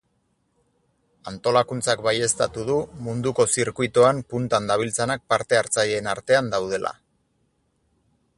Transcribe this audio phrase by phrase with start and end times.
[1.31, 2.77] Antolakuntzak baieztatu du
[3.09, 6.97] munduko zirkuitoan puntan dabiltzanak parte hartzaileen artean daudela.